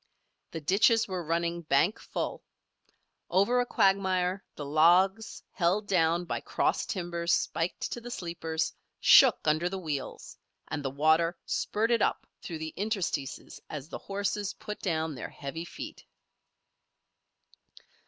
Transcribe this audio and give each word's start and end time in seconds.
The 0.49 0.61
ditches 0.61 1.07
were 1.07 1.23
running 1.23 1.61
bank 1.61 1.99
full. 1.99 2.41
Over 3.29 3.59
a 3.59 3.67
quagmire 3.67 4.43
the 4.55 4.65
logs, 4.65 5.43
held 5.51 5.87
down 5.87 6.25
by 6.25 6.39
cross 6.41 6.87
timbers 6.87 7.31
spiked 7.31 7.91
to 7.91 8.01
the 8.01 8.09
sleepers, 8.09 8.73
shook 8.99 9.37
under 9.45 9.69
the 9.69 9.77
wheels, 9.77 10.37
and 10.69 10.81
the 10.83 10.89
water 10.89 11.37
spurted 11.45 12.01
up 12.01 12.25
through 12.41 12.57
the 12.57 12.73
interstices 12.75 13.61
as 13.69 13.89
the 13.89 13.99
horses 13.99 14.55
put 14.55 14.79
down 14.79 15.13
their 15.13 15.29
heavy 15.29 15.65
feet. 15.65 16.03